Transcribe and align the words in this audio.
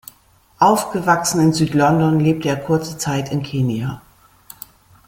Aufgewachsen 0.57 1.39
in 1.41 1.53
Süd-London 1.53 2.19
lebte 2.19 2.49
er 2.49 2.55
kurze 2.55 2.97
Zeit 2.97 3.31
in 3.31 3.43
Kenia. 3.43 4.01